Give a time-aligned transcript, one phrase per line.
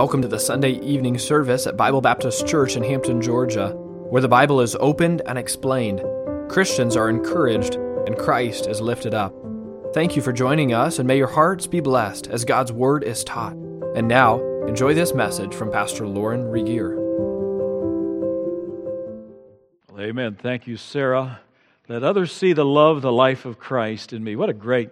[0.00, 3.72] Welcome to the Sunday evening service at Bible Baptist Church in Hampton, Georgia,
[4.08, 6.00] where the Bible is opened and explained.
[6.48, 9.34] Christians are encouraged and Christ is lifted up.
[9.92, 13.22] Thank you for joining us, and may your hearts be blessed as God's Word is
[13.24, 13.52] taught.
[13.94, 16.94] And now, enjoy this message from Pastor Lauren Regier.
[19.98, 20.34] Amen.
[20.34, 21.40] Thank you, Sarah.
[21.90, 24.34] Let others see the love, the life of Christ in me.
[24.34, 24.88] What a great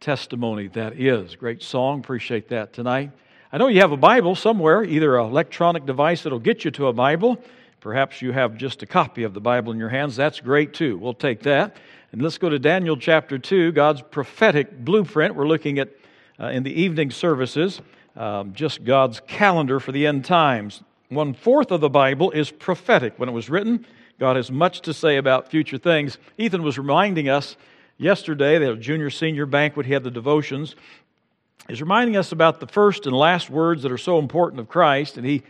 [0.00, 1.36] testimony that is.
[1.36, 2.00] Great song.
[2.00, 3.12] Appreciate that tonight.
[3.52, 6.86] I know you have a Bible somewhere, either an electronic device that'll get you to
[6.86, 7.36] a Bible.
[7.80, 10.14] Perhaps you have just a copy of the Bible in your hands.
[10.14, 10.96] That's great too.
[10.98, 11.76] We'll take that.
[12.12, 15.34] And let's go to Daniel chapter 2, God's prophetic blueprint.
[15.34, 15.88] We're looking at
[16.38, 17.80] uh, in the evening services,
[18.14, 20.84] um, just God's calendar for the end times.
[21.08, 23.14] One fourth of the Bible is prophetic.
[23.18, 23.84] When it was written,
[24.20, 26.18] God has much to say about future things.
[26.38, 27.56] Ethan was reminding us
[27.98, 30.76] yesterday, that the junior senior banquet, he had the devotions
[31.68, 35.16] is reminding us about the first and last words that are so important of Christ,
[35.16, 35.42] and he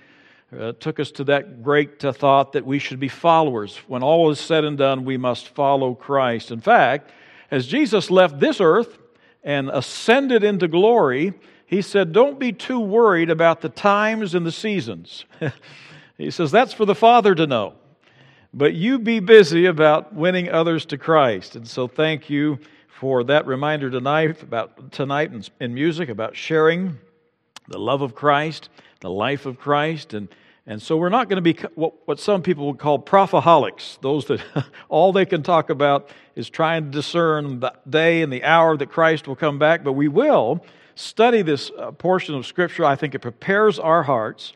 [0.58, 3.76] uh, took us to that great uh, thought that we should be followers.
[3.86, 6.50] When all is said and done, we must follow Christ.
[6.50, 7.10] In fact,
[7.50, 8.98] as Jesus left this earth
[9.44, 11.34] and ascended into glory,
[11.66, 15.24] he said, Don't be too worried about the times and the seasons.
[16.18, 17.74] he says, That's for the Father to know.
[18.52, 21.54] But you be busy about winning others to Christ.
[21.54, 22.58] And so, thank you
[23.00, 26.98] for that reminder tonight about tonight in, in music about sharing
[27.66, 28.68] the love of Christ,
[29.00, 30.28] the life of Christ, and
[30.66, 34.26] and so we're not going to be what, what some people would call prophaholics, those
[34.26, 34.42] that
[34.90, 38.90] all they can talk about is trying to discern the day and the hour that
[38.90, 39.82] Christ will come back.
[39.82, 40.62] But we will
[40.94, 42.84] study this uh, portion of Scripture.
[42.84, 44.52] I think it prepares our hearts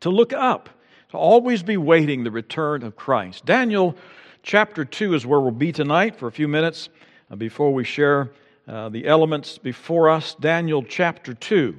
[0.00, 0.70] to look up,
[1.10, 3.44] to always be waiting the return of Christ.
[3.44, 3.96] Daniel
[4.42, 6.88] chapter 2 is where we'll be tonight for a few minutes.
[7.30, 8.28] Uh, before we share
[8.66, 11.78] uh, the elements before us, Daniel chapter 2.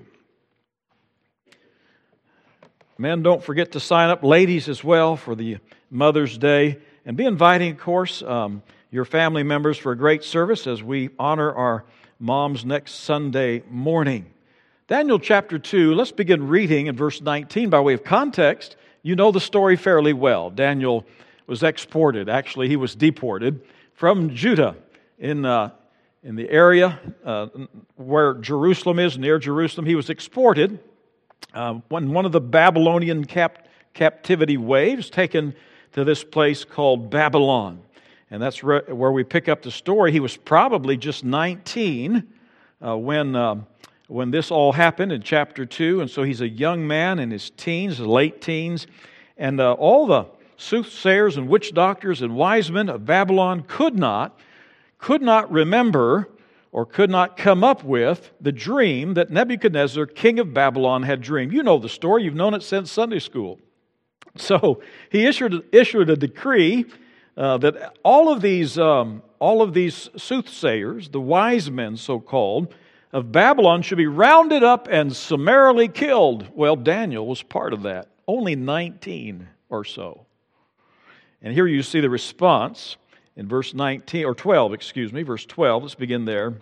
[2.98, 5.58] Men, don't forget to sign up, ladies as well, for the
[5.90, 6.78] Mother's Day.
[7.06, 11.10] And be inviting, of course, um, your family members for a great service as we
[11.20, 11.84] honor our
[12.18, 14.28] moms next Sunday morning.
[14.88, 18.78] Daniel chapter 2, let's begin reading in verse 19 by way of context.
[19.04, 20.50] You know the story fairly well.
[20.50, 21.06] Daniel
[21.46, 23.60] was exported, actually, he was deported
[23.94, 24.78] from Judah
[25.22, 25.70] in, uh,
[26.24, 27.48] in the area uh,
[27.96, 29.86] where Jerusalem is, near Jerusalem.
[29.86, 30.80] He was exported
[31.54, 35.56] uh, when one of the Babylonian cap- captivity waves taken
[35.94, 37.82] to this place called Babylon.
[38.32, 40.12] And that's re- where we pick up the story.
[40.12, 42.28] He was probably just 19
[42.84, 43.62] uh, when, uh,
[44.08, 46.02] when this all happened in chapter 2.
[46.02, 48.88] And so he's a young man in his teens, late teens.
[49.38, 50.26] And uh, all the
[50.58, 54.40] soothsayers and witch doctors and wise men of Babylon could not
[55.02, 56.30] could not remember
[56.72, 61.52] or could not come up with the dream that Nebuchadnezzar, king of Babylon, had dreamed.
[61.52, 63.60] You know the story, you've known it since Sunday school.
[64.38, 66.86] So he issued, issued a decree
[67.36, 72.74] uh, that all of these um, all of these soothsayers, the wise men so called,
[73.12, 76.48] of Babylon should be rounded up and summarily killed.
[76.54, 80.28] Well, Daniel was part of that, only 19 or so.
[81.42, 82.98] And here you see the response
[83.36, 85.84] in verse 19 or 12, excuse me, verse 12.
[85.84, 86.56] Let's begin there.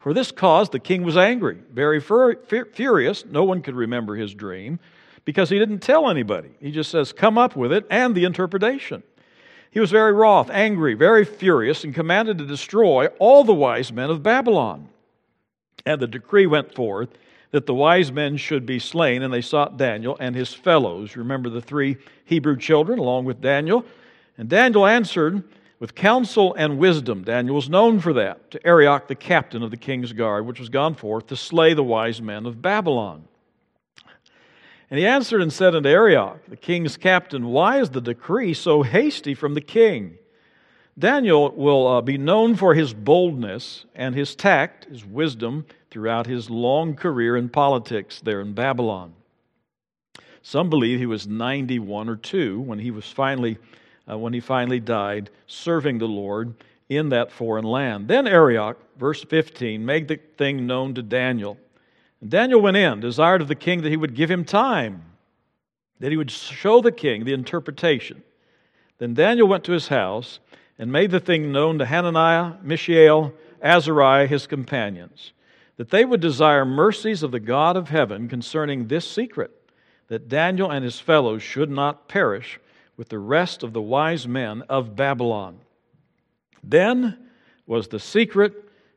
[0.00, 2.36] For this cause the king was angry, very fur-
[2.72, 3.24] furious.
[3.26, 4.78] No one could remember his dream
[5.24, 6.50] because he didn't tell anybody.
[6.60, 9.02] He just says, Come up with it and the interpretation.
[9.70, 14.10] He was very wroth, angry, very furious, and commanded to destroy all the wise men
[14.10, 14.88] of Babylon.
[15.86, 17.10] And the decree went forth
[17.52, 21.16] that the wise men should be slain, and they sought Daniel and his fellows.
[21.16, 23.84] Remember the three Hebrew children along with Daniel?
[24.38, 25.44] And Daniel answered,
[25.80, 27.24] with counsel and wisdom.
[27.24, 30.68] Daniel was known for that, to Arioch, the captain of the king's guard, which was
[30.68, 33.24] gone forth to slay the wise men of Babylon.
[34.90, 38.82] And he answered and said unto Arioch, the king's captain, Why is the decree so
[38.82, 40.18] hasty from the king?
[40.98, 46.50] Daniel will uh, be known for his boldness and his tact, his wisdom, throughout his
[46.50, 49.14] long career in politics there in Babylon.
[50.42, 53.58] Some believe he was 91 or 2 when he was finally
[54.10, 56.54] uh, when he finally died, serving the Lord
[56.88, 58.08] in that foreign land.
[58.08, 61.56] Then Arioch, verse 15, made the thing known to Daniel.
[62.20, 65.02] And Daniel went in, desired of the king that he would give him time,
[66.00, 68.22] that he would show the king the interpretation.
[68.98, 70.40] Then Daniel went to his house
[70.78, 73.32] and made the thing known to Hananiah, Mishael,
[73.62, 75.32] Azariah, his companions,
[75.76, 79.50] that they would desire mercies of the God of heaven concerning this secret,
[80.08, 82.58] that Daniel and his fellows should not perish
[83.00, 85.58] with the rest of the wise men of Babylon.
[86.62, 87.16] Then
[87.66, 88.52] was the secret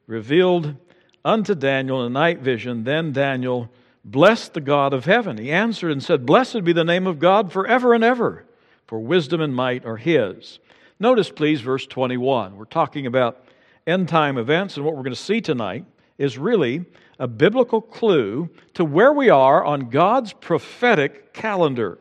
[0.08, 0.76] revealed
[1.24, 2.84] unto Daniel in a night vision.
[2.84, 3.72] Then Daniel
[4.04, 5.38] blessed the God of heaven.
[5.38, 8.44] He answered and said, Blessed be the name of God forever and ever,
[8.88, 10.60] for wisdom and might are his.
[11.00, 12.58] Notice, please, verse 21.
[12.58, 13.46] We're talking about
[13.88, 15.86] end time events, and what we're going to see tonight
[16.18, 16.84] is really
[17.20, 22.00] a biblical clue to where we are on God's prophetic calendar.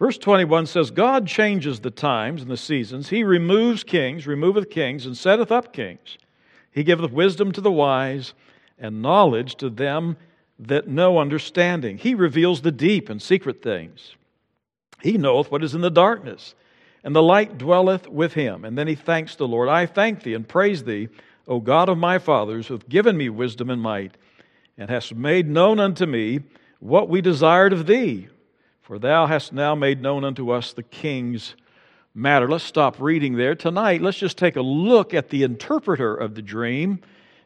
[0.00, 3.10] Verse 21 says, God changes the times and the seasons.
[3.10, 6.16] He removes kings, removeth kings, and setteth up kings.
[6.72, 8.32] He giveth wisdom to the wise
[8.78, 10.16] and knowledge to them
[10.58, 11.98] that know understanding.
[11.98, 14.16] He reveals the deep and secret things.
[15.02, 16.54] He knoweth what is in the darkness,
[17.04, 18.64] and the light dwelleth with him.
[18.64, 19.68] And then he thanks the Lord.
[19.68, 21.08] I thank thee and praise thee,
[21.46, 24.16] O God of my fathers, who hath given me wisdom and might,
[24.78, 26.40] and hast made known unto me
[26.78, 28.28] what we desired of thee
[28.90, 31.54] for thou hast now made known unto us the king's
[32.12, 32.48] matter.
[32.48, 33.54] Let's stop reading there.
[33.54, 36.98] Tonight, let's just take a look at the interpreter of the dream,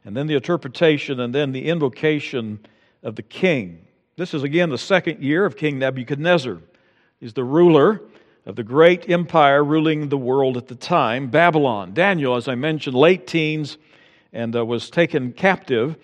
[0.06, 2.61] and then the interpretation, and then the invocation
[3.02, 3.87] of the king.
[4.17, 6.62] This is again the second year of King Nebuchadnezzar.
[7.20, 8.00] He's the ruler
[8.47, 11.93] of the great empire ruling the world at the time, Babylon.
[11.93, 13.76] Daniel, as I mentioned, late teens,
[14.32, 15.99] and uh, was taken captive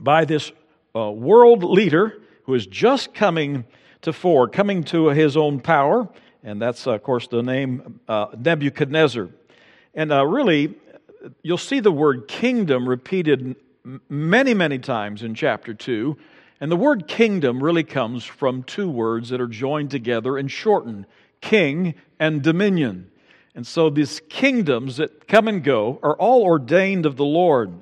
[0.00, 0.52] by this
[0.96, 3.66] uh, world leader who is just coming
[4.04, 6.08] to 4, coming to his own power,
[6.42, 9.28] and that's, of course, the name uh, Nebuchadnezzar.
[9.94, 10.74] And uh, really,
[11.42, 13.56] you'll see the word kingdom repeated
[14.08, 16.16] many, many times in chapter 2.
[16.60, 21.06] And the word kingdom really comes from two words that are joined together and shortened
[21.40, 23.10] king and dominion.
[23.54, 27.72] And so these kingdoms that come and go are all ordained of the Lord.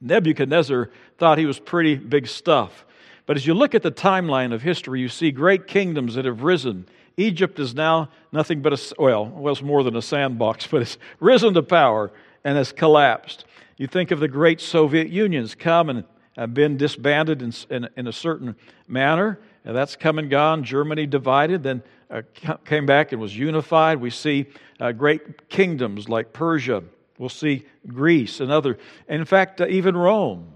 [0.00, 2.86] Nebuchadnezzar thought he was pretty big stuff.
[3.28, 6.44] But as you look at the timeline of history, you see great kingdoms that have
[6.44, 6.86] risen.
[7.18, 10.96] Egypt is now nothing but a, well, well, it's more than a sandbox, but it's
[11.20, 12.10] risen to power
[12.42, 13.44] and has collapsed.
[13.76, 16.04] You think of the great Soviet Union's come and
[16.38, 19.38] have been disbanded in, in, in a certain manner.
[19.62, 20.64] And that's come and gone.
[20.64, 22.22] Germany divided, then uh,
[22.64, 24.00] came back and was unified.
[24.00, 24.46] We see
[24.80, 26.82] uh, great kingdoms like Persia.
[27.18, 28.78] We'll see Greece and other.
[29.06, 30.54] And in fact, uh, even Rome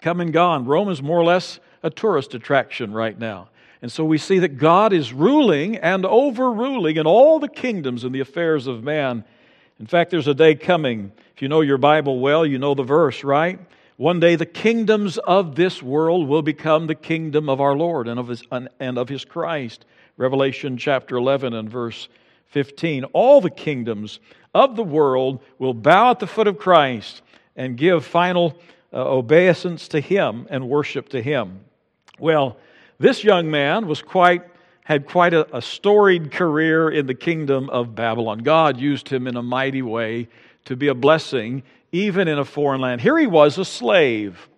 [0.00, 0.64] come and gone.
[0.64, 3.48] Rome is more or less a tourist attraction right now.
[3.82, 8.14] And so we see that God is ruling and overruling in all the kingdoms and
[8.14, 9.24] the affairs of man.
[9.80, 11.10] In fact, there's a day coming.
[11.34, 13.58] If you know your Bible well, you know the verse, right?
[13.96, 18.20] One day the kingdoms of this world will become the kingdom of our Lord and
[18.20, 19.84] of his, and of his Christ.
[20.16, 22.08] Revelation chapter 11 and verse
[22.46, 23.04] 15.
[23.06, 24.20] All the kingdoms
[24.54, 27.22] of the world will bow at the foot of Christ
[27.56, 28.56] and give final
[28.92, 31.60] uh, obeisance to him and worship to him.
[32.18, 32.56] Well,
[32.98, 34.42] this young man was quite
[34.84, 38.40] had quite a, a, storied career in the kingdom of Babylon.
[38.40, 40.28] God used him in a mighty way
[40.64, 41.62] to be a blessing,
[41.92, 43.00] even in a foreign land.
[43.00, 44.48] Here he was, a slave,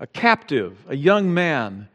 [0.00, 1.88] a captive, a young man,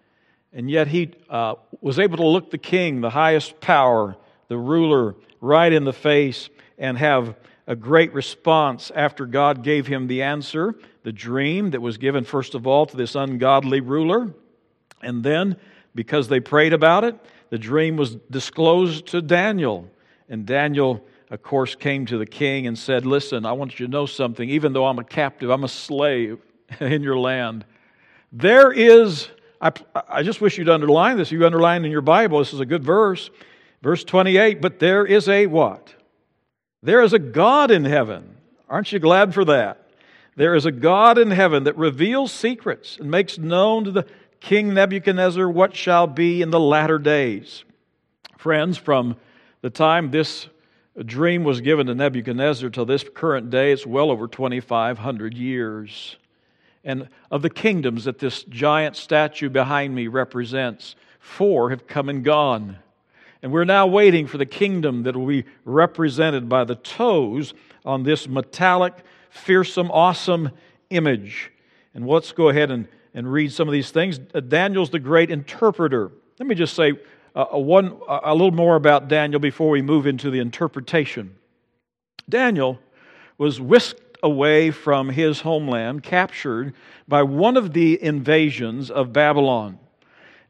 [0.54, 4.16] and yet he uh, was able to look the king, the highest power,
[4.48, 7.36] the ruler, right in the face and have
[7.68, 10.76] a great response after God gave him the answer,
[11.06, 14.34] the dream that was given, first of all, to this ungodly ruler.
[15.04, 15.56] And then,
[15.94, 17.16] because they prayed about it,
[17.52, 19.88] the dream was disclosed to Daniel.
[20.30, 23.92] And Daniel, of course, came to the king and said, Listen, I want you to
[23.92, 24.50] know something.
[24.50, 26.40] Even though I'm a captive, I'm a slave
[26.80, 27.66] in your land.
[28.32, 29.30] There is,
[29.62, 29.74] I,
[30.10, 31.32] I just wish you'd underline this.
[31.32, 33.30] You underline in your Bible, this is a good verse.
[33.84, 35.94] Verse 28, but there is a what?
[36.82, 38.38] There is a God in heaven.
[38.68, 39.85] Aren't you glad for that?
[40.36, 44.06] There is a God in heaven that reveals secrets and makes known to the
[44.42, 47.64] King Nebuchadnezzar what shall be in the latter days.
[48.38, 49.16] Friends, from
[49.62, 50.48] the time this
[51.04, 56.18] dream was given to Nebuchadnezzar till this current day, it's well over 2,500 years.
[56.84, 62.24] And of the kingdoms that this giant statue behind me represents, four have come and
[62.24, 62.78] gone.
[63.42, 68.04] And we're now waiting for the kingdom that will be represented by the toes on
[68.04, 68.94] this metallic,
[69.36, 70.52] fearsome, awesome
[70.90, 71.52] image.
[71.94, 74.20] And let's go ahead and and read some of these things.
[74.36, 76.12] Uh, Daniel's the great interpreter.
[76.38, 76.94] Let me just say
[77.34, 81.36] uh, a, one, a little more about Daniel before we move into the interpretation.
[82.30, 82.78] Daniel
[83.38, 86.74] was whisked away from his homeland, captured
[87.08, 89.80] by one of the invasions of Babylon.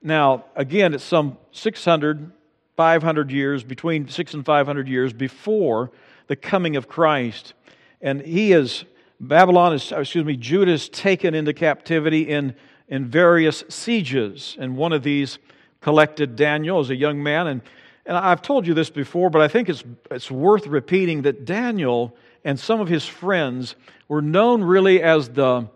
[0.02, 2.32] Now, again, it's some 600,
[2.76, 5.92] 500 years, between six and 500 years before
[6.28, 7.54] the coming of Christ.
[8.02, 8.86] And he is
[9.20, 12.56] Babylon is, oh, excuse me, Judah is taken into captivity in,
[12.88, 14.58] in various sieges.
[14.60, 15.40] And one of these
[15.82, 17.48] collected Daniel as a young man.
[17.48, 17.62] And,
[18.06, 22.16] and I've told you this before, but I think it's, it's worth repeating that Daniel
[22.44, 23.76] and some of his friends
[24.08, 25.68] were known really as the,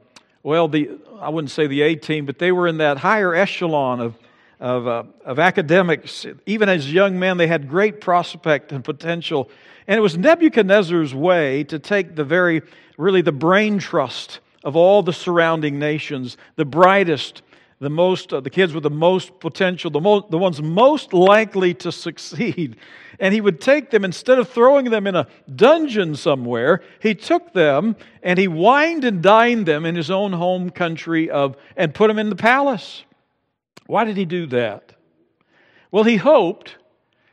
[0.43, 3.99] well, the, I wouldn't say the A team, but they were in that higher echelon
[3.99, 4.19] of,
[4.59, 6.25] of, uh, of academics.
[6.45, 9.49] Even as young men, they had great prospect and potential.
[9.87, 12.61] And it was Nebuchadnezzar's way to take the very,
[12.97, 17.41] really the brain trust of all the surrounding nations, the brightest,
[17.79, 21.73] the most, uh, the kids with the most potential, the, most, the ones most likely
[21.75, 22.75] to succeed.
[23.21, 27.53] And he would take them, instead of throwing them in a dungeon somewhere, he took
[27.53, 32.09] them and he wined and dined them in his own home country of, and put
[32.09, 33.03] them in the palace.
[33.89, 34.93] Why did he do that?
[35.89, 36.75] Well, he hoped,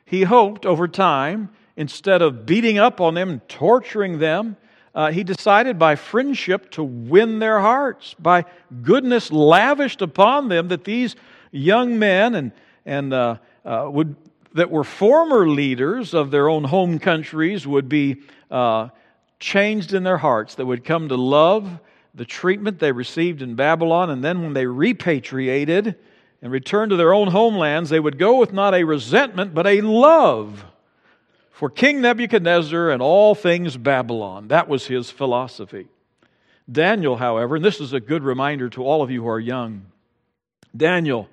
[0.07, 4.57] he hoped over time, instead of beating up on them and torturing them,
[4.95, 8.47] uh, he decided by friendship to win their hearts, by
[8.81, 11.15] goodness lavished upon them, that these
[11.51, 12.53] young men and,
[12.87, 13.37] and uh,
[13.67, 14.17] uh, would,
[14.55, 18.89] that were former leaders of their own home countries would be uh,
[19.39, 21.69] changed in their hearts, that would come to love
[22.15, 25.97] the treatment they received in Babylon, and then when they repatriated
[26.43, 29.81] and return to their own homelands, they would go with not a resentment, but a
[29.81, 30.65] love
[31.51, 34.49] for King Nebuchadnezzar and all things Babylon.
[34.49, 35.89] That was his philosophy.
[36.71, 39.87] Daniel, however, and this is a good reminder to all of you who are young,
[40.77, 41.29] Daniel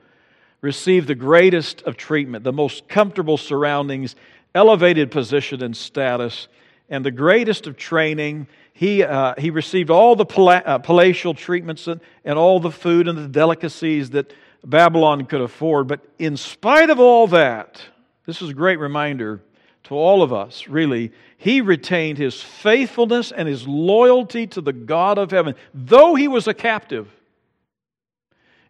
[0.62, 4.16] received the greatest of treatment, the most comfortable surroundings,
[4.56, 6.48] elevated position and status,
[6.90, 8.48] and the greatest of training.
[8.72, 13.18] He, uh, he received all the uh, palatial treatments and, and all the food and
[13.18, 14.32] the delicacies that
[14.64, 15.88] Babylon could afford.
[15.88, 17.82] But in spite of all that,
[18.26, 19.42] this is a great reminder
[19.86, 25.18] to all of us, really, he retained his faithfulness and his loyalty to the God
[25.18, 25.56] of heaven.
[25.74, 27.10] Though he was a captive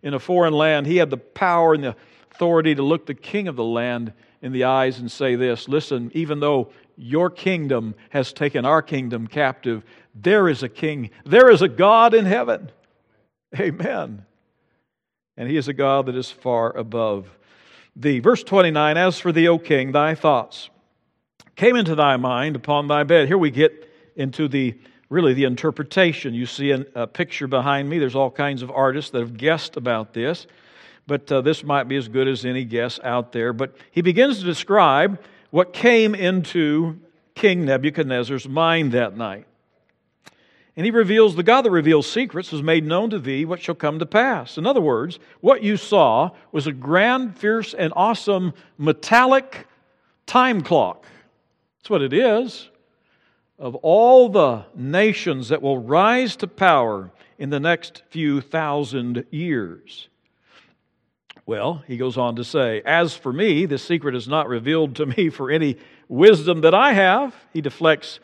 [0.02, 1.96] in a foreign land, he had the power and the
[2.32, 6.12] authority to look the king of the land in the eyes and say this Listen,
[6.16, 9.84] even though your kingdom has taken our kingdom captive,
[10.16, 12.72] there is a king, there is a God in heaven.
[13.60, 14.26] Amen.
[15.38, 17.28] And he is a God that is far above
[17.96, 18.20] thee.
[18.20, 20.70] Verse 29 As for thee, O king, thy thoughts
[21.56, 23.28] came into thy mind upon thy bed.
[23.28, 24.76] Here we get into the
[25.10, 26.34] really the interpretation.
[26.34, 28.00] You see a picture behind me.
[28.00, 30.48] There's all kinds of artists that have guessed about this,
[31.06, 33.54] but uh, this might be as good as any guess out there.
[33.54, 35.22] But he begins to describe
[35.52, 37.00] what came into
[37.36, 39.46] King Nebuchadnezzar's mind that night.
[40.76, 43.76] And he reveals, the God that reveals secrets has made known to thee what shall
[43.76, 44.58] come to pass.
[44.58, 49.68] In other words, what you saw was a grand, fierce, and awesome metallic
[50.26, 51.06] time clock
[51.84, 52.70] that's what it is.
[53.60, 60.08] Of all the nations that will rise to power in the next few thousand years.
[61.46, 65.06] Well, he goes on to say, As for me, the secret is not revealed to
[65.06, 65.76] me for any
[66.08, 67.36] wisdom that I have.
[67.52, 68.22] He deflects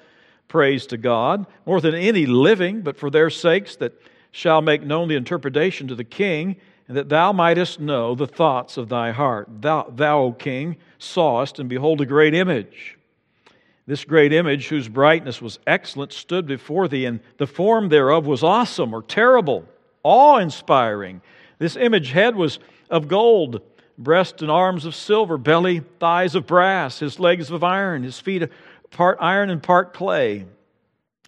[0.49, 3.93] praise to God, more than any living, but for their sakes that
[4.31, 6.57] shall make known the interpretation to the king,
[6.89, 9.47] and that thou mightest know the thoughts of thy heart.
[9.61, 12.97] Thou, thou O king, sawest, and behold a great image.
[13.85, 18.43] This great image, whose brightness was excellent, stood before thee, and the form thereof was
[18.43, 19.65] awesome or terrible,
[20.03, 21.21] awe inspiring.
[21.59, 23.61] This image head was of gold,
[23.97, 28.49] breast and arms of silver, belly, thighs of brass, his legs of iron, his feet
[28.91, 30.45] part iron and part clay.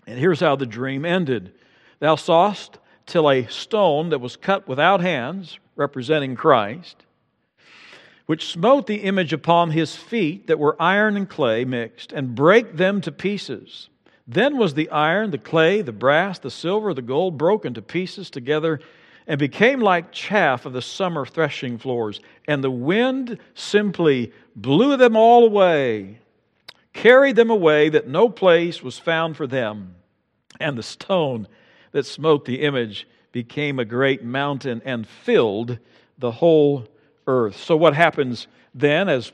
[0.08, 1.54] And here's how the dream ended
[2.00, 7.06] Thou sawest till a stone that was cut without hands, representing Christ,
[8.26, 12.78] which smote the image upon his feet that were iron and clay mixed, and brake
[12.78, 13.90] them to pieces.
[14.28, 18.30] Then was the iron, the clay, the brass, the silver, the gold broken to pieces
[18.30, 18.80] together,
[19.28, 22.22] and became like chaff of the summer threshing floors.
[22.48, 26.20] And the wind simply blew them all away,
[26.94, 29.96] carried them away, that no place was found for them.
[30.60, 31.48] And the stone
[31.92, 35.80] that smote the image became a great mountain and filled
[36.18, 36.88] the whole
[37.28, 37.58] earth.
[37.58, 39.32] So, what happens then as,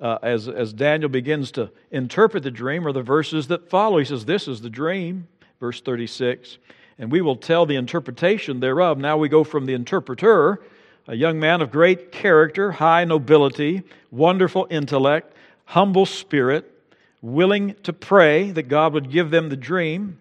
[0.00, 3.98] uh, as, as Daniel begins to interpret the dream are the verses that follow?
[3.98, 5.26] He says, This is the dream,
[5.60, 6.58] verse 36,
[6.98, 8.98] and we will tell the interpretation thereof.
[8.98, 10.60] Now we go from the interpreter,
[11.06, 15.34] a young man of great character, high nobility, wonderful intellect,
[15.64, 16.77] humble spirit,
[17.20, 20.20] willing to pray that God would give them the dream.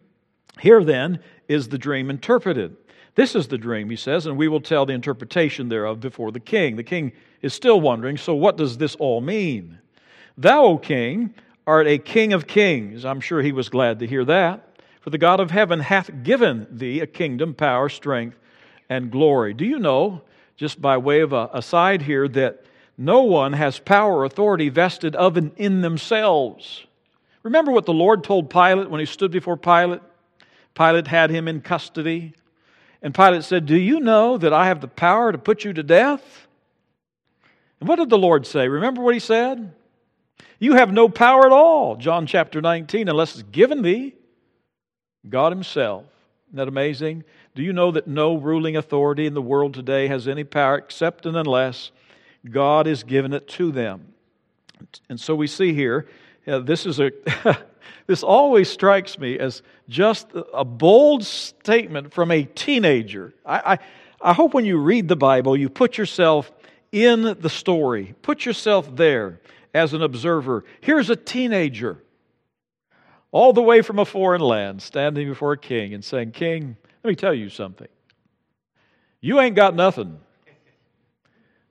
[0.60, 2.75] Here then is the dream interpreted.
[3.16, 6.39] This is the dream, he says, and we will tell the interpretation thereof before the
[6.39, 6.75] king.
[6.75, 9.80] The king is still wondering, so what does this all mean?
[10.38, 11.34] Thou, O king,
[11.66, 13.06] art a king of kings.
[13.06, 14.63] I'm sure he was glad to hear that.
[15.01, 18.38] For the God of heaven hath given thee a kingdom, power, strength,
[18.89, 19.54] and glory.
[19.54, 20.22] Do you know,
[20.56, 22.66] just by way of a aside here, that
[22.98, 26.87] no one has power or authority vested of and in themselves?
[27.48, 30.01] Remember what the Lord told Pilate when he stood before Pilate?
[30.75, 32.34] Pilate had him in custody
[33.01, 35.82] And Pilate said, Do you know that I have the power to put you to
[35.82, 36.46] death?
[37.80, 38.68] And what did the Lord say?
[38.68, 39.74] Remember what he said?
[40.60, 44.13] You have no power at all, John chapter 19, unless it's given thee
[45.30, 46.04] God Himself.
[46.50, 47.24] Isn't that amazing?
[47.56, 51.25] Do you know that no ruling authority in the world today has any power except
[51.25, 51.92] and unless
[52.50, 54.13] God has given it to them?
[55.08, 56.08] And so we see here,
[56.48, 57.12] uh, this is a.
[58.08, 63.34] this always strikes me as just a bold statement from a teenager.
[63.46, 63.80] I, I,
[64.30, 66.51] I hope when you read the Bible, you put yourself
[66.92, 69.42] in the story, put yourself there
[69.74, 70.63] as an observer.
[70.82, 72.01] Here's a teenager,
[73.32, 77.10] all the way from a foreign land, standing before a king and saying, King, let
[77.10, 77.88] me tell you something.
[79.20, 80.20] You ain't got nothing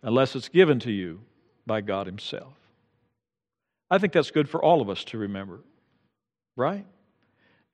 [0.03, 1.21] unless it's given to you
[1.67, 2.53] by God Himself.
[3.91, 5.61] I think that's good for all of us to remember,
[6.57, 6.85] right?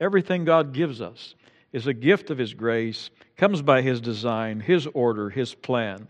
[0.00, 1.34] Everything God gives us
[1.72, 6.06] is a gift of His grace, comes by His design, His order, His plan.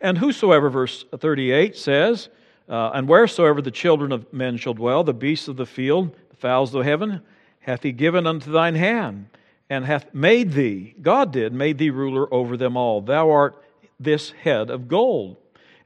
[0.00, 2.28] And whosoever, verse 38 says,
[2.68, 6.36] uh, and wheresoever the children of men shall dwell, the beasts of the field, the
[6.36, 7.22] fowls of heaven,
[7.60, 9.28] hath he given unto thine hand,
[9.70, 13.00] and hath made thee, God did, made thee ruler over them all.
[13.00, 13.62] Thou art
[13.98, 15.36] this head of gold.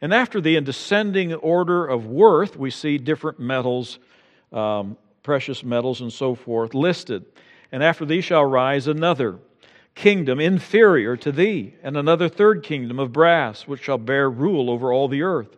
[0.00, 3.98] And after the, in descending order of worth, we see different metals,
[4.52, 7.24] um, precious metals, and so forth listed.
[7.70, 9.38] And after thee shall rise another
[9.94, 14.92] kingdom inferior to thee, and another third kingdom of brass, which shall bear rule over
[14.92, 15.56] all the earth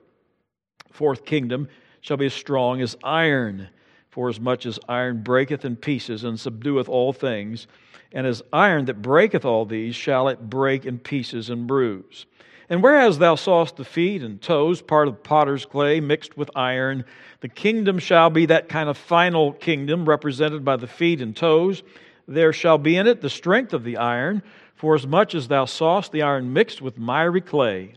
[0.93, 1.69] fourth kingdom
[2.01, 3.69] shall be as strong as iron,
[4.11, 7.67] for as much as iron breaketh in pieces and subdueth all things,
[8.13, 12.27] and as iron that breaketh all these shall it break in pieces and bruise.
[12.69, 17.05] And whereas thou sawest the feet and toes, part of potter's clay mixed with iron,
[17.41, 21.83] the kingdom shall be that kind of final kingdom represented by the feet and toes.
[22.29, 24.43] There shall be in it the strength of the iron,
[24.75, 27.95] for as much as thou sawest the iron mixed with miry clay.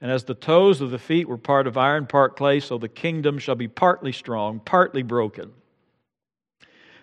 [0.00, 2.88] And as the toes of the feet were part of iron, part clay, so the
[2.88, 5.52] kingdom shall be partly strong, partly broken.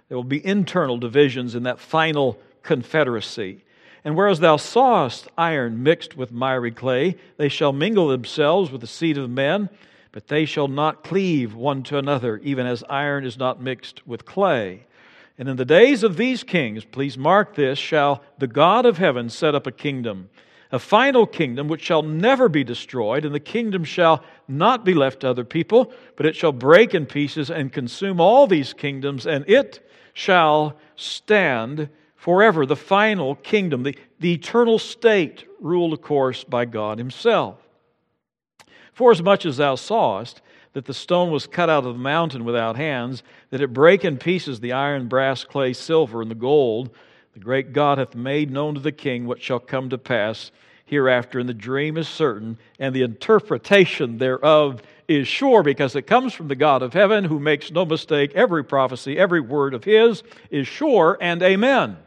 [0.08, 3.64] There will be internal divisions in that final confederacy.
[4.04, 8.88] And whereas thou sawest iron mixed with miry clay, they shall mingle themselves with the
[8.88, 9.70] seed of men,
[10.12, 14.26] but they shall not cleave one to another, even as iron is not mixed with
[14.26, 14.86] clay.
[15.38, 19.30] And in the days of these kings, please mark this, shall the God of heaven
[19.30, 20.30] set up a kingdom
[20.72, 25.22] a final kingdom which shall never be destroyed, and the kingdom shall not be left
[25.22, 29.48] to other people, but it shall break in pieces and consume all these kingdoms, and
[29.50, 32.66] it shall stand forever.
[32.66, 37.58] The final kingdom, the, the eternal state, ruled, of course, by God Himself.
[38.94, 40.42] For as much as thou sawest
[40.74, 44.18] that the stone was cut out of the mountain without hands, that it brake in
[44.18, 46.92] pieces the iron, brass, clay, silver, and the gold,
[47.34, 50.52] the great God hath made known to the king what shall come to pass
[50.86, 56.34] hereafter, and the dream is certain, and the interpretation thereof is sure, because it comes
[56.34, 58.32] from the God of heaven who makes no mistake.
[58.36, 61.98] Every prophecy, every word of his is sure and amen.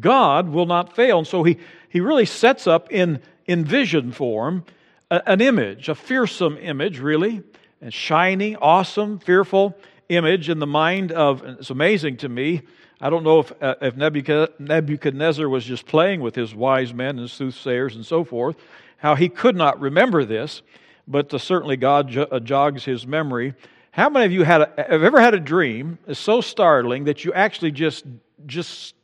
[0.00, 1.18] God will not fail.
[1.18, 4.64] And so he, he really sets up in, in vision form
[5.10, 7.42] a, an image, a fearsome image, really,
[7.80, 9.76] a shiny, awesome, fearful
[10.08, 12.62] image in the mind of, it's amazing to me,
[13.00, 17.28] I don't know if, uh, if Nebuchadnezzar was just playing with his wise men and
[17.28, 18.56] soothsayers and so forth,
[18.96, 20.62] how he could not remember this,
[21.06, 23.54] but uh, certainly God jo- uh, jogs his memory.
[23.90, 27.24] How many of you had a, have ever had a dream that's so startling that
[27.24, 28.04] you actually just
[28.46, 28.94] just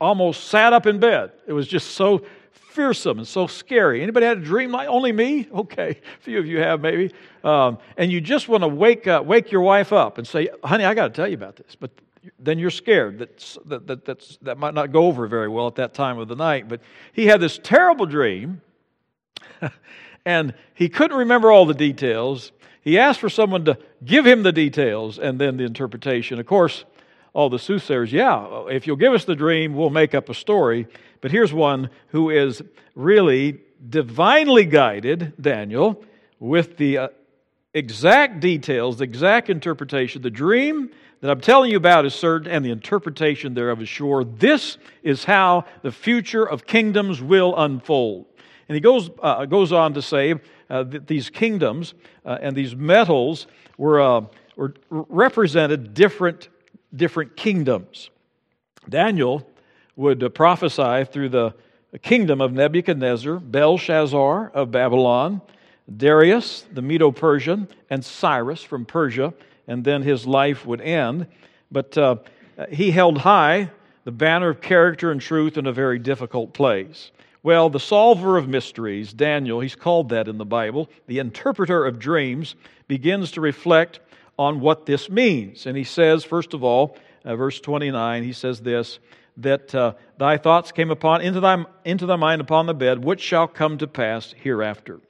[0.00, 1.32] almost sat up in bed?
[1.46, 4.02] It was just so fearsome and so scary.
[4.02, 5.48] Anybody had a dream like only me?
[5.60, 7.12] Okay, a few of you have maybe.
[7.44, 10.84] Um, and you just want to wake up, wake your wife up and say, "Honey,
[10.84, 11.90] I got to tell you about this." But
[12.38, 13.18] then you're scared.
[13.18, 16.28] That's, that, that, that's, that might not go over very well at that time of
[16.28, 16.68] the night.
[16.68, 16.80] But
[17.12, 18.60] he had this terrible dream,
[20.24, 22.52] and he couldn't remember all the details.
[22.82, 26.38] He asked for someone to give him the details and then the interpretation.
[26.38, 26.84] Of course,
[27.32, 30.86] all the soothsayers, yeah, if you'll give us the dream, we'll make up a story.
[31.20, 32.62] But here's one who is
[32.94, 36.02] really divinely guided, Daniel,
[36.38, 37.08] with the uh,
[37.74, 40.22] exact details, the exact interpretation.
[40.22, 40.90] The dream
[41.20, 44.24] that I'm telling you about is certain, and the interpretation thereof is sure.
[44.24, 48.26] This is how the future of kingdoms will unfold.
[48.68, 50.34] And he goes, uh, goes on to say
[50.70, 54.22] uh, that these kingdoms uh, and these metals were, uh,
[54.56, 56.48] were represented different,
[56.94, 58.10] different kingdoms.
[58.88, 59.46] Daniel
[59.96, 61.54] would prophesy through the
[62.02, 65.40] kingdom of Nebuchadnezzar, Belshazzar of Babylon,
[65.94, 69.34] Darius, the Medo Persian, and Cyrus from Persia
[69.70, 71.28] and then his life would end.
[71.70, 72.16] But uh,
[72.70, 73.70] he held high
[74.04, 77.12] the banner of character and truth in a very difficult place.
[77.44, 82.00] Well, the solver of mysteries, Daniel, he's called that in the Bible, the interpreter of
[82.00, 82.56] dreams,
[82.88, 84.00] begins to reflect
[84.40, 85.66] on what this means.
[85.66, 88.98] And he says, first of all, uh, verse 29, he says this
[89.36, 93.20] that uh, thy thoughts came upon into thy, into thy mind upon the bed, which
[93.20, 95.00] shall come to pass hereafter.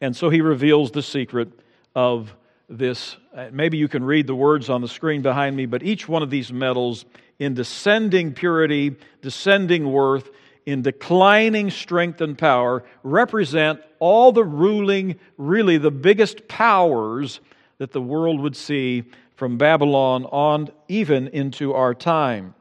[0.00, 1.48] And so he reveals the secret
[1.96, 2.32] of
[2.68, 3.16] this.
[3.34, 6.22] Uh, maybe you can read the words on the screen behind me, but each one
[6.22, 7.04] of these metals
[7.40, 10.30] in descending purity, descending worth,
[10.66, 17.40] in declining strength and power represent all the ruling, really the biggest powers
[17.78, 19.04] that the world would see
[19.36, 22.54] from Babylon on even into our time.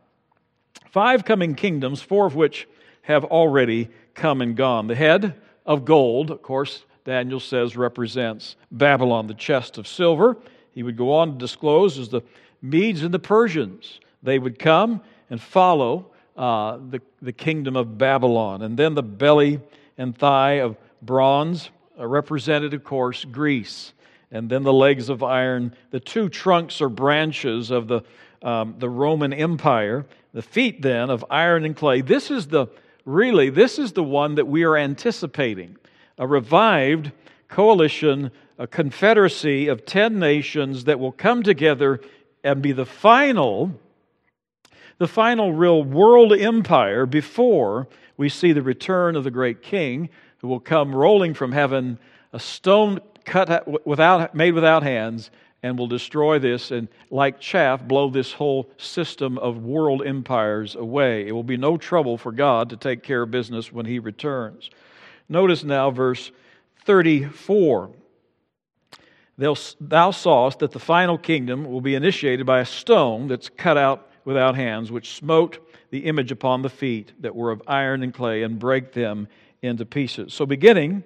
[0.89, 2.67] Five coming kingdoms, four of which
[3.03, 4.87] have already come and gone.
[4.87, 10.37] The head of gold, of course, Daniel says represents Babylon, the chest of silver.
[10.71, 12.21] He would go on to disclose as the
[12.61, 13.99] Medes and the Persians.
[14.23, 18.61] They would come and follow uh, the, the kingdom of Babylon.
[18.61, 19.59] And then the belly
[19.97, 23.93] and thigh of bronze uh, represented, of course, Greece.
[24.33, 28.01] And then the legs of iron, the two trunks or branches of the,
[28.41, 32.01] um, the Roman Empire, the feet then of iron and clay.
[32.01, 32.65] This is the,
[33.05, 35.77] really, this is the one that we are anticipating.
[36.17, 37.11] A revived
[37.47, 42.01] coalition, a confederacy of 10 nations that will come together
[42.43, 43.79] and be the final
[44.99, 50.47] the final real world empire before we see the return of the great king who
[50.47, 51.97] will come rolling from heaven,
[52.31, 55.31] a stone cut without, made without hands,
[55.63, 61.25] and will destroy this and, like chaff, blow this whole system of world empires away.
[61.25, 64.69] It will be no trouble for God to take care of business when he returns.
[65.29, 66.31] Notice now verse
[66.85, 67.91] 34.
[69.37, 74.09] Thou sawest that the final kingdom will be initiated by a stone that's cut out
[74.25, 75.59] without hands, which smote
[75.89, 79.27] the image upon the feet that were of iron and clay and break them
[79.61, 80.33] into pieces.
[80.33, 81.03] So, beginning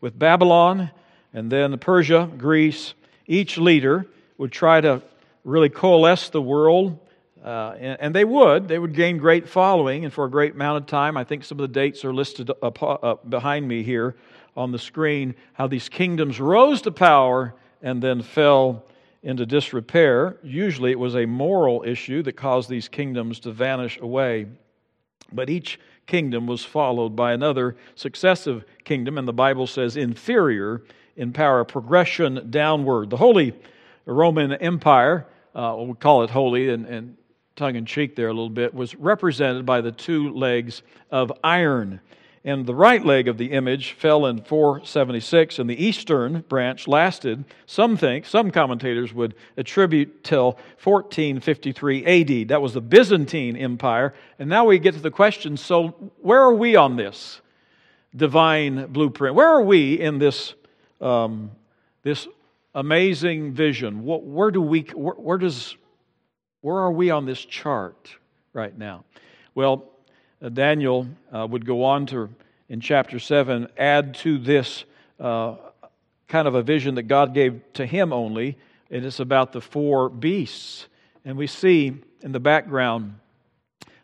[0.00, 0.90] with Babylon
[1.32, 2.94] and then Persia, Greece,
[3.26, 4.06] each leader
[4.38, 5.02] would try to
[5.44, 6.98] really coalesce the world.
[7.44, 8.68] Uh, and, and, they would.
[8.68, 11.16] They would gain great following, and for a great amount of time.
[11.16, 14.14] I think some of the dates are listed up, up behind me here
[14.56, 15.34] on the screen.
[15.54, 18.84] How these kingdoms rose to power and then fell
[19.24, 20.36] into disrepair.
[20.42, 24.46] Usually it was a moral issue that caused these kingdoms to vanish away.
[25.32, 30.82] But each kingdom was followed by another successive kingdom, and the Bible says inferior
[31.16, 33.10] in power, progression downward.
[33.10, 33.54] The Holy
[34.06, 37.16] Roman Empire, uh, we call it holy and, and
[37.56, 42.00] tongue in cheek there a little bit, was represented by the two legs of iron
[42.44, 47.44] and the right leg of the image fell in 476, and the eastern branch lasted,
[47.66, 52.48] some think, some commentators would attribute till 1453 AD.
[52.48, 54.12] That was the Byzantine Empire.
[54.40, 55.88] And now we get to the question so,
[56.20, 57.40] where are we on this
[58.14, 59.36] divine blueprint?
[59.36, 60.54] Where are we in this,
[61.02, 61.50] um,
[62.02, 62.28] this
[62.74, 64.04] amazing vision?
[64.04, 65.76] What, where, do we, where, where, does,
[66.60, 68.16] where are we on this chart
[68.52, 69.04] right now?
[69.54, 69.90] Well,
[70.40, 72.30] uh, Daniel uh, would go on to,
[72.68, 74.84] in chapter 7, add to this
[75.20, 75.56] uh,
[76.28, 78.56] kind of a vision that God gave to him only.
[78.90, 80.86] And it's about the four beasts.
[81.24, 83.18] And we see in the background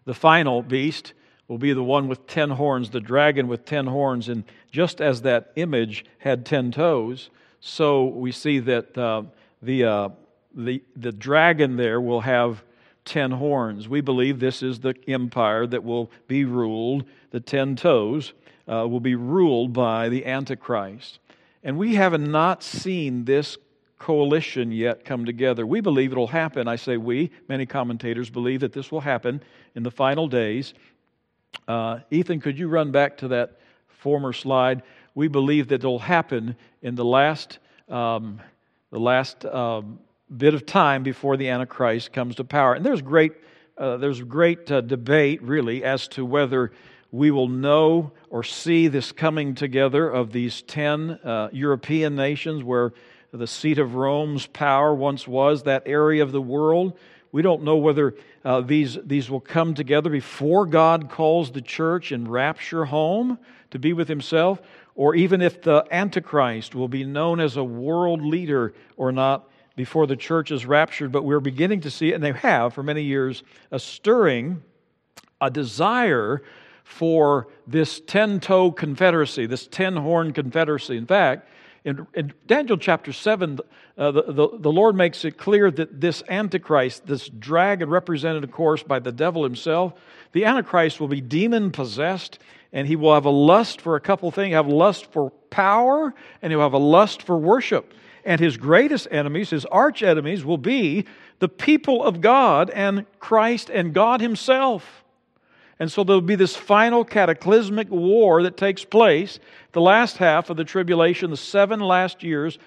[0.05, 1.13] the final beast
[1.49, 4.29] will be the one with ten horns, the dragon with ten horns.
[4.29, 7.31] And just as that image had ten toes,
[7.61, 9.23] so we see that uh,
[9.63, 10.09] the, uh,
[10.55, 12.63] the, the dragon there will have
[13.05, 13.89] ten horns.
[13.89, 18.35] We believe this is the empire that will be ruled, the ten toes
[18.69, 21.19] uh, will be ruled by the Antichrist.
[21.65, 23.57] And we have not seen this
[23.99, 25.67] coalition yet come together.
[25.67, 26.69] We believe it'll happen.
[26.69, 29.43] I say we, many commentators believe that this will happen
[29.75, 30.75] in the final days.
[31.67, 33.59] Uh, Ethan, could you run back to that
[33.89, 34.83] former slide?
[35.15, 37.59] We believe that it'll happen in the last,
[37.89, 38.41] um,
[38.91, 39.99] the last um,
[40.35, 42.75] bit of time before the Antichrist comes to power.
[42.75, 43.33] And there's great,
[43.77, 46.73] uh, there's great uh, debate, really, as to whether
[47.11, 52.93] we will know or see this coming together of these 10 uh, European nations where
[53.33, 56.99] the seat of Rome's power once was, that area of the world.
[57.31, 58.15] We don't know whether
[58.45, 63.39] uh, these, these will come together before God calls the church in rapture home
[63.71, 64.63] to be with himself,
[64.95, 70.07] or even if the Antichrist will be known as a world leader or not before
[70.07, 73.45] the church is raptured, but we're beginning to see, and they have for many years,
[73.71, 74.63] a stirring,
[75.41, 76.43] a desire
[76.83, 80.97] for this 10 toe confederacy, this 10 horn confederacy.
[80.97, 81.49] In fact,
[81.85, 83.61] In, in Daniel chapter 7,
[83.97, 88.51] uh, the, the, the Lord makes it clear that this Antichrist, this dragon represented, of
[88.51, 89.93] course, by the devil himself,
[90.33, 92.39] the Antichrist will be demon possessed
[92.73, 94.49] and he will have a lust for a couple things.
[94.49, 97.95] He'll have lust for power and he'll have a lust for worship.
[98.25, 101.07] And his greatest enemies, his arch enemies, will be
[101.39, 105.05] the people of God and Christ and God himself.
[105.81, 109.39] And so there'll be this final cataclysmic war that takes place,
[109.73, 112.59] the last half of the tribulation, the seven last years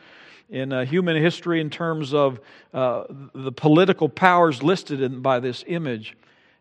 [0.49, 2.39] in uh, human history in terms of
[2.73, 6.15] uh, the political powers listed in, by this image.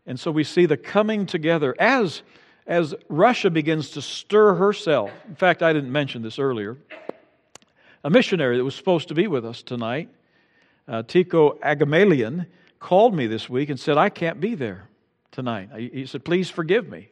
[0.07, 2.23] And so we see the coming together as,
[2.67, 5.11] as Russia begins to stir herself.
[5.29, 6.77] In fact, I didn't mention this earlier.
[8.03, 10.09] A missionary that was supposed to be with us tonight,
[10.89, 12.47] uh, Agamalian,
[12.81, 14.89] called me this week and said, I can't be there
[15.31, 15.71] tonight.
[15.77, 17.09] He said, Please forgive me.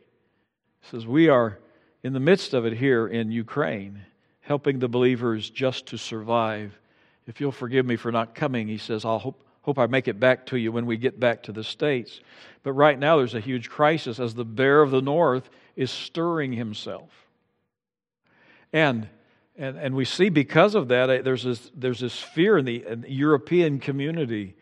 [0.80, 1.58] He says, We are
[2.02, 4.00] in the midst of it here in Ukraine,
[4.40, 6.78] helping the believers just to survive.
[7.26, 10.18] If you'll forgive me for not coming, he says, I'll hope, hope I make it
[10.18, 12.20] back to you when we get back to the States.
[12.62, 16.52] But right now, there's a huge crisis as the bear of the north is stirring
[16.52, 17.10] himself.
[18.72, 19.08] And
[19.58, 22.86] and, and we see because of that, eh, there's this, there's this fear in the,
[22.86, 24.54] in the European community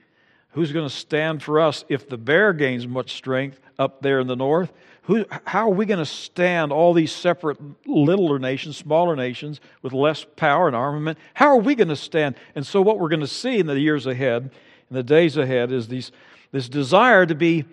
[0.57, 4.27] Who's going to stand for us if the bear gains much strength up there in
[4.27, 4.73] the north?
[5.03, 9.93] Who, how are we going to stand all these separate littler nations, smaller nations with
[9.93, 11.19] less power and armament?
[11.35, 12.37] How are we going to stand?
[12.55, 14.45] And so, what we're going to see in the years ahead,
[14.89, 16.11] in the days ahead, is these,
[16.53, 17.67] this desire to be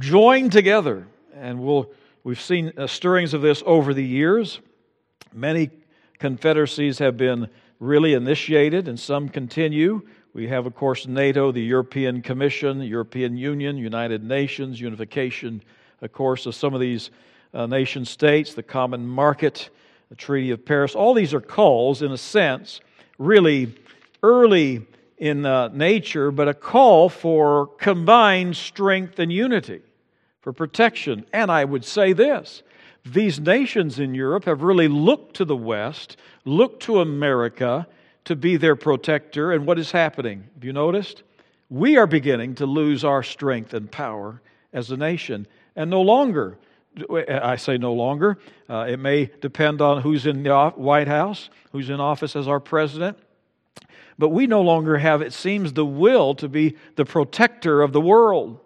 [0.00, 1.06] joined together.
[1.36, 1.92] And we'll,
[2.24, 4.58] we've seen uh, stirrings of this over the years.
[5.32, 5.70] Many
[6.18, 7.48] confederacies have been
[7.78, 10.02] really initiated, and some continue.
[10.34, 15.62] We have, of course, NATO, the European Commission, European Union, United Nations, unification,
[16.02, 17.10] of course, of some of these
[17.54, 19.70] uh, nation states, the common market,
[20.10, 20.94] the Treaty of Paris.
[20.94, 22.80] All these are calls, in a sense,
[23.18, 23.74] really
[24.22, 24.86] early
[25.16, 29.80] in uh, nature, but a call for combined strength and unity,
[30.42, 31.24] for protection.
[31.32, 32.62] And I would say this
[33.04, 37.86] these nations in Europe have really looked to the West, looked to America
[38.28, 39.52] to be their protector.
[39.52, 40.44] And what is happening?
[40.54, 41.22] Have you noticed?
[41.70, 45.46] We are beginning to lose our strength and power as a nation.
[45.74, 46.58] And no longer,
[47.10, 48.36] I say no longer,
[48.68, 52.60] uh, it may depend on who's in the White House, who's in office as our
[52.60, 53.16] president.
[54.18, 58.00] But we no longer have, it seems, the will to be the protector of the
[58.00, 58.60] world.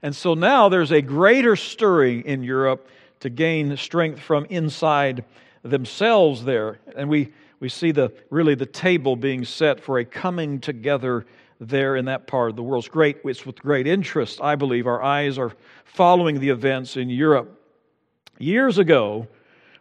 [0.00, 2.88] And so now there's a greater stirring in Europe
[3.20, 5.26] to gain strength from inside
[5.62, 6.78] themselves there.
[6.96, 11.24] And we we see the really the table being set for a coming together
[11.60, 12.82] there in that part of the world.
[12.82, 13.18] It's great.
[13.24, 14.88] It's with great interest, I believe.
[14.88, 15.52] Our eyes are
[15.84, 17.62] following the events in Europe.
[18.36, 19.28] Years ago,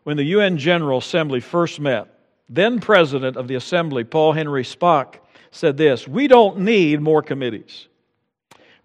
[0.03, 5.19] when the UN General Assembly first met, then President of the Assembly, Paul Henry Spaak,
[5.49, 7.87] said this We don't need more committees.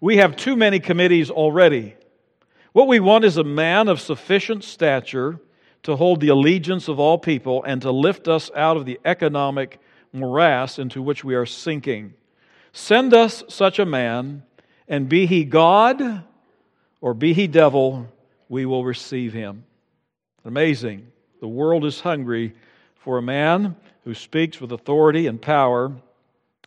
[0.01, 1.93] We have too many committees already.
[2.73, 5.39] What we want is a man of sufficient stature
[5.83, 9.79] to hold the allegiance of all people and to lift us out of the economic
[10.11, 12.13] morass into which we are sinking.
[12.73, 14.43] Send us such a man,
[14.87, 16.23] and be he God
[17.01, 18.07] or be he devil,
[18.49, 19.63] we will receive him.
[20.45, 21.07] Amazing.
[21.41, 22.53] The world is hungry
[22.95, 25.91] for a man who speaks with authority and power.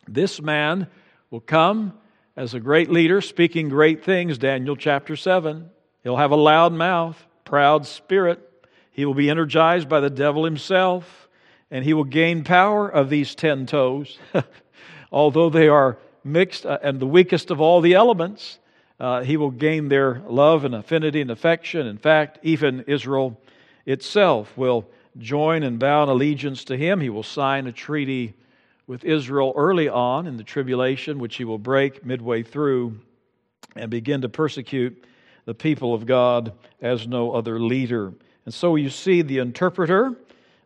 [0.07, 0.87] This man
[1.29, 1.93] will come
[2.35, 5.69] as a great leader, speaking great things, Daniel chapter 7.
[6.03, 8.50] He'll have a loud mouth, proud spirit.
[8.91, 11.27] He will be energized by the devil himself,
[11.71, 14.19] and he will gain power of these ten toes.
[15.11, 18.59] Although they are mixed uh, and the weakest of all the elements,
[18.99, 21.87] uh, he will gain their love and affinity and affection.
[21.87, 23.41] In fact, even Israel
[23.85, 26.99] itself will join and bow in allegiance to him.
[26.99, 28.35] He will sign a treaty
[28.87, 32.99] with Israel early on in the tribulation, which he will break midway through
[33.75, 35.05] and begin to persecute
[35.45, 38.13] the people of God as no other leader.
[38.45, 40.15] And so you see the interpreter,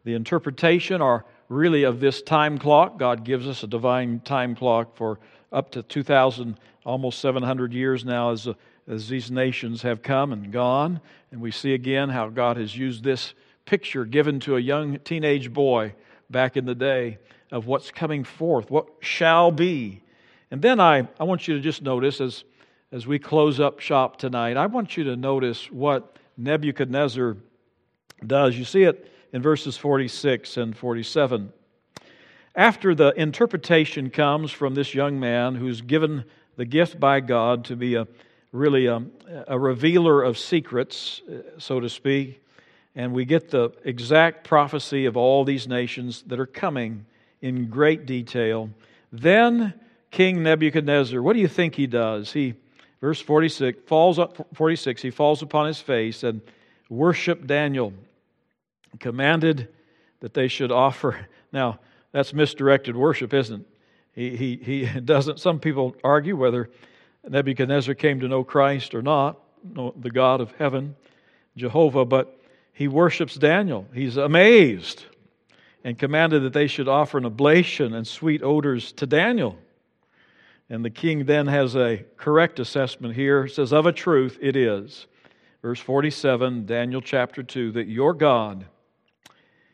[0.04, 2.98] the interpretation are really of this time clock.
[2.98, 5.20] God gives us a divine time clock for
[5.52, 8.48] up to 2,000, almost 700 years now as,
[8.88, 11.00] as these nations have come and gone.
[11.32, 13.34] And we see again how God has used this
[13.66, 15.94] picture given to a young teenage boy
[16.30, 17.18] back in the day
[17.52, 20.02] of what's coming forth, what shall be.
[20.52, 22.44] And then I, I want you to just notice as,
[22.92, 27.38] as we close up shop tonight, I want you to notice what Nebuchadnezzar
[28.26, 28.58] does.
[28.58, 31.52] You see it in verses 46 and 47.
[32.56, 36.24] After the interpretation comes from this young man who's given
[36.56, 38.08] the gift by God to be a
[38.54, 39.04] really a,
[39.48, 41.22] a revealer of secrets,
[41.58, 42.42] so to speak,
[42.96, 47.06] and we get the exact prophecy of all these nations that are coming
[47.42, 48.70] in great detail.
[49.12, 49.74] Then
[50.12, 52.32] King Nebuchadnezzar, what do you think he does?
[52.32, 52.54] He,
[53.02, 56.40] verse 46, falls up, 46, he falls upon his face and
[56.90, 57.94] worshiped Daniel,
[59.00, 59.70] commanded
[60.20, 61.28] that they should offer.
[61.52, 61.80] Now,
[62.12, 63.68] that's misdirected worship, isn't it?
[64.14, 66.70] He, he, he doesn't, some people argue whether
[67.28, 70.96] Nebuchadnezzar came to know Christ or not, the God of heaven,
[71.56, 72.38] Jehovah, but
[72.74, 73.88] he worships Daniel.
[73.94, 75.06] He's amazed
[75.84, 79.58] and commanded that they should offer an oblation and sweet odors to Daniel.
[80.70, 83.48] And the king then has a correct assessment here.
[83.48, 85.08] Says, Of a truth it is.
[85.66, 88.68] Verse 47, Daniel chapter 2, that your God,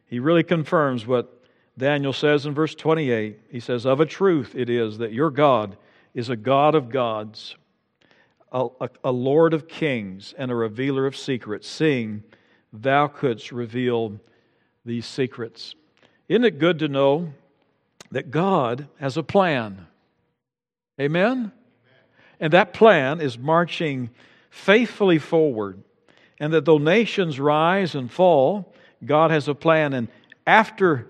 [0.06, 1.44] he really confirms what
[1.78, 3.38] Daniel says in verse 28.
[3.52, 5.76] He says, Of a truth it is that your God
[6.14, 7.58] is a God of gods,
[8.54, 12.24] a, a, a Lord of kings, and a revealer of secrets, seeing
[12.72, 14.18] thou couldst reveal
[14.86, 15.76] these secrets.
[16.30, 17.34] Isn't it good to know
[18.12, 19.88] that God has a plan?
[21.02, 21.52] Amen?
[22.40, 24.10] And that plan is marching
[24.52, 25.82] faithfully forward.
[26.40, 28.72] And that though nations rise and fall,
[29.04, 29.94] God has a plan.
[29.94, 30.08] And
[30.46, 31.08] after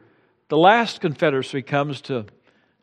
[0.48, 2.26] the last confederacy comes to,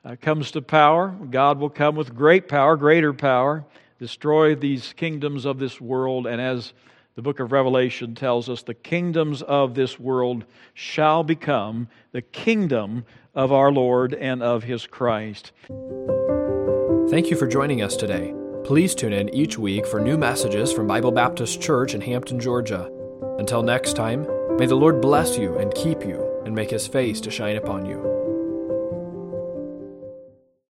[0.05, 3.65] uh, comes to power, God will come with great power, greater power,
[3.99, 6.27] destroy these kingdoms of this world.
[6.27, 6.73] And as
[7.15, 10.45] the book of Revelation tells us the kingdoms of this world
[10.75, 15.53] shall become the kingdom of our Lord and of his Christ.
[17.11, 18.33] Thank you for joining us today.
[18.69, 22.93] Please tune in each week for new messages from Bible Baptist Church in Hampton, Georgia.
[23.39, 24.27] Until next time,
[24.59, 27.87] may the Lord bless you and keep you and make his face to shine upon
[27.87, 28.18] you.